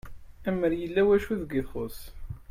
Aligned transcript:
Amer 0.47 0.73
yella 0.81 1.01
wacu 1.07 1.33
deg 1.41 1.51
i 1.59 1.63
txuss 1.67 1.99